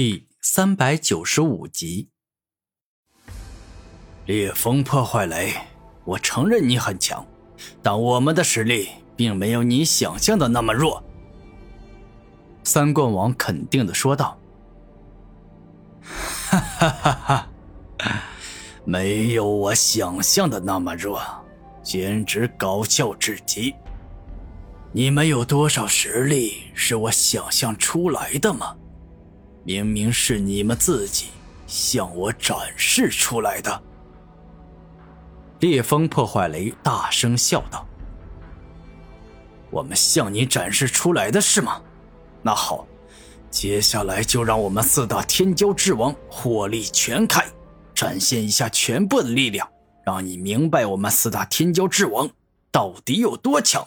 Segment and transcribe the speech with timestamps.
[0.00, 2.10] 第三百九十五集，
[4.26, 5.52] 烈风破坏雷，
[6.04, 7.26] 我承认你很强，
[7.82, 11.02] 但我们的实力并没有你想象的那么弱。
[12.62, 14.38] 三冠王肯定的说道
[16.00, 17.48] ：“哈哈哈哈，
[18.84, 21.20] 没有我想象的那么弱，
[21.82, 23.74] 简直搞笑至极。
[24.92, 28.76] 你们有多少实力是我想象出来的吗？”
[29.68, 31.26] 明明是你们自己
[31.66, 33.82] 向我展示出来的。
[35.60, 37.86] 烈风破坏雷大声笑道
[39.68, 41.82] ：“我们向你展示出来的是吗？
[42.40, 42.86] 那好，
[43.50, 47.46] 接下来就让我们四大天骄之王火力全开，
[47.94, 49.68] 展现一下全部的力量，
[50.02, 52.30] 让你明白我们四大天骄之王
[52.72, 53.86] 到底有多强。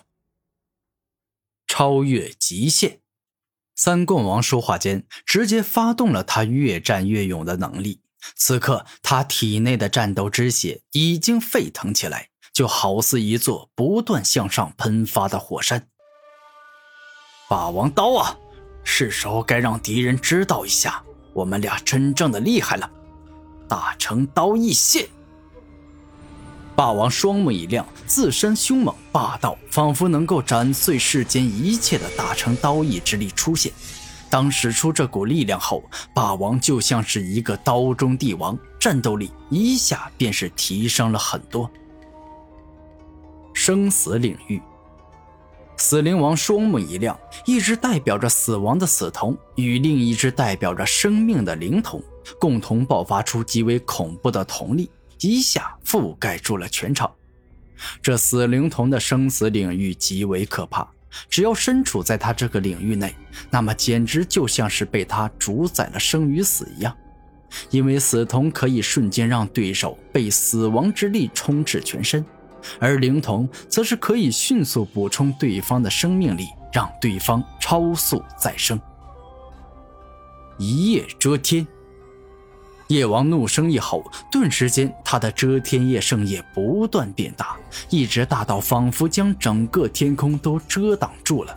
[1.65, 2.99] 超越极限。”
[3.83, 7.99] 三冠王说话间，直接发动了他越战越勇的能力。
[8.35, 15.87] 此刻，他体内的战斗之血已经沸腾起来，就好似一座不断向上喷发的火山。
[17.49, 18.37] 霸王刀啊，
[18.83, 22.87] 是时候该让敌人知道一下我们俩真正的厉害了！
[23.67, 25.09] 大成刀意现。
[26.81, 33.71] 霸王双目一亮，自身凶猛霸道，仿佛能够斩碎世间一切的大成刀意之力出现。
[34.31, 41.69] 当使出这股力量后，霸王就像是一个刀中帝王，战斗力一下便是提升了很多。
[43.53, 44.59] 生死领域，
[45.77, 52.01] 死灵王双目一亮，一只代表着死亡的死瞳与另一只代表着生命的灵瞳，
[52.39, 54.89] 共同爆发出极为恐怖的瞳力。
[55.21, 57.11] 一下覆盖住了全场，
[58.01, 60.87] 这死灵童的生死领域极为可怕。
[61.29, 63.13] 只要身处在他这个领域内，
[63.49, 66.95] 那么简直就像是被他主宰了生与死一样。
[67.69, 72.25] 因为死童可以瞬间让对手被死亡之力充斥全身，
[72.79, 78.79] 而灵童则是可以迅速补充对方的生命力，让对方超速再生。
[80.57, 81.67] 一夜遮天。
[82.91, 87.55] 夜王怒声一吼，顿时间，他的遮天夜圣叶不断变大，
[87.89, 91.55] 一直大到仿佛将整个天空都遮挡住了。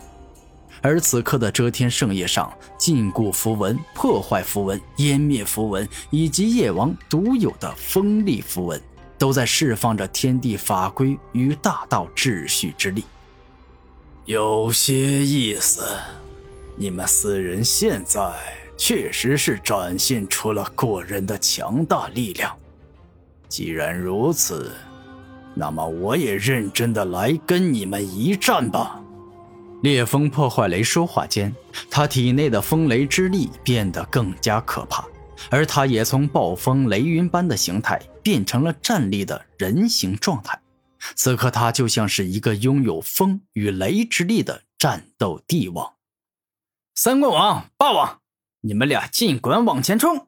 [0.81, 8.81] 而此刻的遮天圣叶上，禁锢符文、破坏符文、湮灭符文，以及夜王独有的锋利符文，
[9.17, 13.03] 都在释放着天地法规与大道秩序之力。
[14.23, 15.85] 有些意思，
[16.77, 18.31] 你们四人现在。
[18.77, 22.55] 确实是展现出了过人的强大力量。
[23.47, 24.71] 既然如此，
[25.53, 29.01] 那么我也认真的来跟你们一战吧。
[29.81, 31.55] 烈风破坏雷说话间，
[31.91, 35.05] 他体内的风雷之力变得更加可怕，
[35.49, 40.59] 而他也从暴风雷云般的形态变成了站立的人形状态。
[41.13, 45.93] 此刻，他就像是一个拥有风与雷之力的战斗帝王。
[46.95, 48.21] 三冠王，霸王。
[48.65, 50.27] 你们俩尽管往前冲，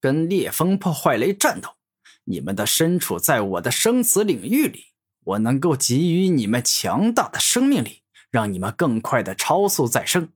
[0.00, 1.76] 跟烈风破坏雷战斗。
[2.24, 4.86] 你们的身处在我的生死领域里，
[5.22, 10.30] 我能够给予你们强大的生命力，让你们更快的超速再生。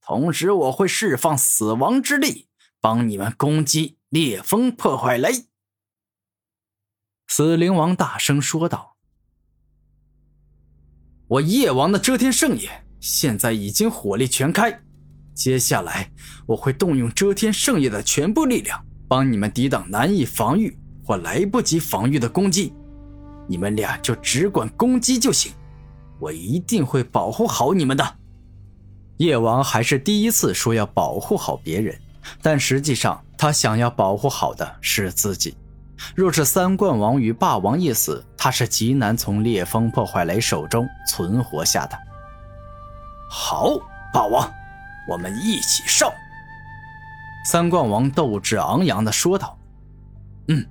[0.00, 2.48] 同时，我会释放死亡之力，
[2.80, 5.44] 帮你们攻击烈风破坏雷。
[7.28, 8.96] 死灵王大声说道
[11.28, 14.82] ：“我夜王的遮天圣眼现在已经火力全开。”
[15.36, 16.10] 接下来，
[16.46, 22.72] 我会动用遮天圣叶的全部力量，帮你们抵挡难以防御或来不及防御的攻击。
[23.46, 25.52] 你们俩就只管攻击就行，
[26.18, 28.16] 我一定会保护好你们的。
[29.18, 31.94] 夜王还是第一次说要保护好别人，
[32.40, 35.54] 但实际上他想要保护好的是自己。
[36.14, 41.96] 若是三冠王与霸王一死，他是极难从烈风破坏雷手中存活下的。
[43.30, 43.78] 好，
[44.14, 44.50] 霸王。
[45.08, 46.10] 我们一起上！
[47.48, 49.56] 三冠王斗志昂扬的说道
[50.48, 50.66] ：“嗯，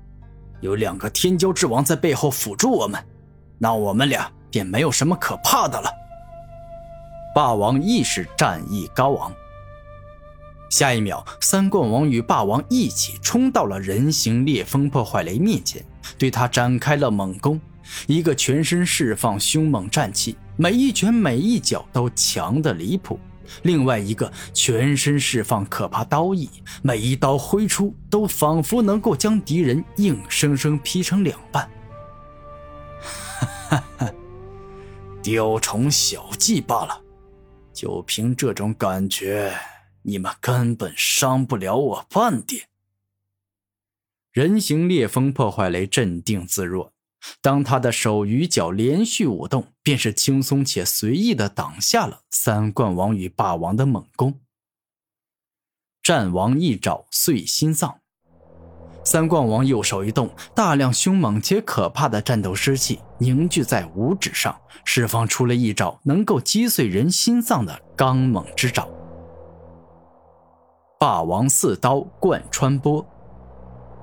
[0.59, 3.01] 有两个天骄之王在背后辅助我们，
[3.57, 5.89] 那我们俩便没有什么可怕的了。”
[7.33, 9.33] 霸王亦是战意高昂。
[10.69, 15.81] 下一秒，三冠王与霸王一起冲到了人形烈风破坏雷面前，
[16.17, 17.59] 对他展开了猛攻。
[18.07, 23.19] 一个全身释放凶猛战气，每一拳每一脚都强的离谱。
[23.63, 26.49] 另外一个全身释放可怕刀意，
[26.81, 31.69] 每一刀挥出都仿佛能够将敌人硬生生劈成两半。
[35.21, 37.01] 雕虫小技罢了，
[37.73, 39.53] 就凭这种感觉，
[40.03, 42.67] 你们根本伤不了我半点。
[44.31, 46.91] 人形烈风破坏雷镇定自若，
[47.41, 54.39] 当他的手与脚连续舞动，便是轻松且随意的挡下了三冠王与霸王的猛攻。
[56.01, 57.99] 战王一爪碎心脏，
[59.03, 68.87] 三冠王右手一动，大量凶猛且可怕的战斗湿气凝聚在五指上，释放出了一爪能够击碎人心脏的刚猛之爪。
[70.99, 73.05] 霸王四刀贯穿波。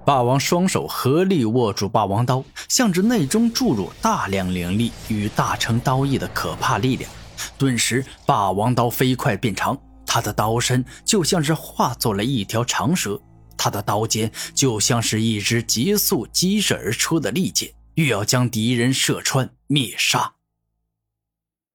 [0.04, 7.08] 霸王双手合力握住霸王刀，向着内中注入大量灵力与大成刀意的可怕力量。
[7.56, 13.20] 顿时，霸王刀飞快变长，他的刀身就像是化作了一条长蛇，
[13.56, 20.34] 他的刀尖就像是一只急速激射而出的利箭，欲要将敌人射穿灭杀。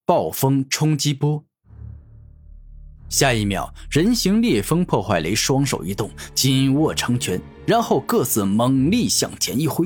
[0.05, 1.43] 暴风冲击波。
[3.07, 9.85] 下一秒，人形烈风破坏雷双手一动，紧握成拳，然后各自猛力向前一挥，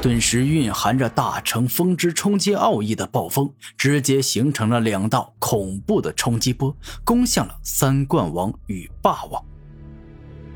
[0.00, 9.44] 顿时蕴含着大成风之冲击奥义的暴风，直接形成了两道恐怖的冲击波，攻向了三冠王与霸王。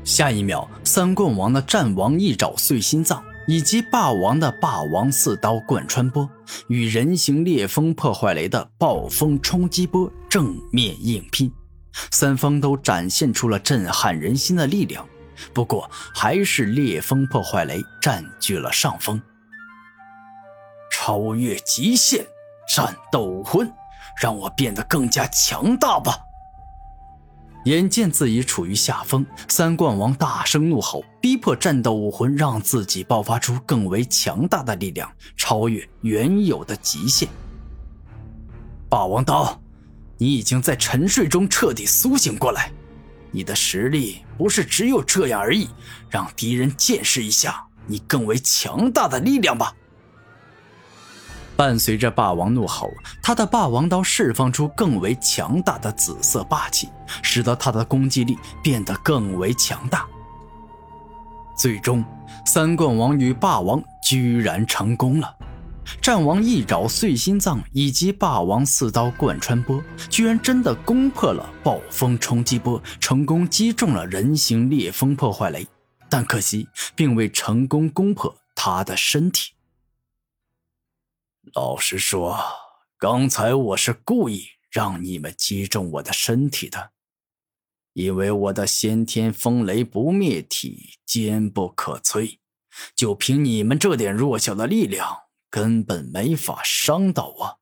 [0.03, 6.27] 下一秒，三冠王的战王一爪碎心脏，以及霸王的霸王四刀贯穿波，
[6.67, 11.49] 与人形烈风破坏雷的暴风冲击波正面硬拼。
[12.09, 15.07] 三方都展现出了震撼人心的力量，
[15.53, 19.21] 不过还是烈风破坏雷占据了上风。
[20.91, 22.25] 超越极限，
[22.73, 23.71] 战斗武魂，
[24.21, 26.17] 让我变得更加强大吧！
[27.65, 37.27] 眼见自己处于下风，三冠王大声怒吼，逼迫战斗武魂让自己爆发出更为强大的力量，超越原有的极限。
[38.89, 39.59] 霸王刀。
[40.19, 42.71] 你已经在沉睡中彻底苏醒过来，
[43.35, 45.67] 你的实力不是只有这样而已，
[46.07, 49.73] 让敌人见识一下你更为强大的力量吧。
[51.55, 52.91] 伴随着霸王怒吼，
[53.21, 56.89] 他的霸王刀释放出更为强大的紫色霸气，
[57.21, 60.05] 使得他的攻击力变得更为强大。
[61.57, 62.03] 最终，
[62.45, 65.35] 三冠王与霸王居然成功了。
[66.01, 75.67] 战王一爪碎心脏，以及霸王四刀贯穿波，居然真的攻破了暴风冲击波，成功击中了人形烈风破坏雷。
[76.09, 79.53] 但可惜，并未成功攻破他的身体。
[81.53, 82.37] 老实说，
[82.97, 86.91] 刚才我是故意让你们击中我的身体的，
[87.93, 92.37] 因为我的先天风雷不灭体坚不可摧，
[92.95, 95.23] 就凭你们这点弱小的力量。
[95.53, 97.59] 根本没法伤到我，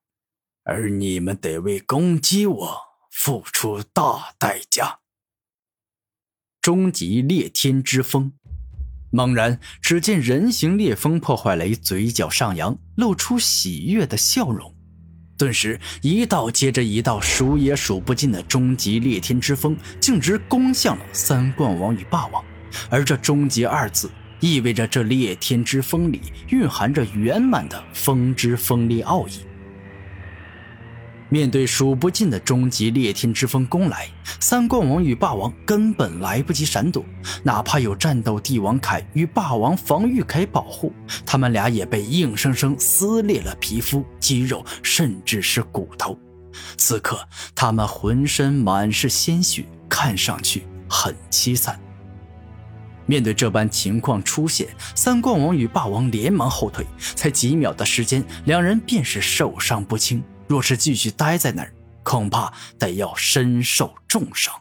[0.64, 2.78] 而你们得为攻击我
[3.12, 5.00] 付出大代价。
[6.62, 8.32] 终极裂天之风，
[9.12, 14.74] 猛然，只见人形烈风破坏雷嘴角上扬，露出喜悦的笑容。
[15.38, 22.42] 顿时，一道接着一道数也数不尽的终极裂天之风，径直攻向了三冠王与霸王。
[22.90, 24.10] 而这“终极”二字。
[24.42, 29.40] 意味着这裂天之风里蕴含着圆满的风之锋利奥义。
[31.30, 34.10] 面对数不尽的终极裂天之风攻来，
[34.42, 37.06] 三冠王与霸王根本来不及闪躲，
[37.42, 40.92] 哪怕有战斗帝王铠与霸王防御铠保护，
[41.26, 46.19] 他们俩也被硬生生撕裂了皮肤、肌肉，甚至是骨头。
[46.76, 51.80] 此刻，他们浑身满是鲜血，看上去很凄惨。
[53.11, 56.85] 面对这般情况出现，三冠王与霸王连忙后退。
[56.97, 60.23] 才几秒的时间，两人便是受伤不轻。
[60.47, 64.60] 若是继续待在那儿，恐怕得要身受重伤。